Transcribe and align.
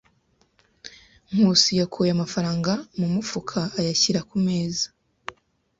Nkusi 1.33 1.69
yakuye 1.79 2.09
amafaranga 2.13 2.71
mu 2.97 3.07
mufuka 3.13 3.59
ayashyira 3.79 4.19
ku 4.29 4.35
meza. 4.45 4.85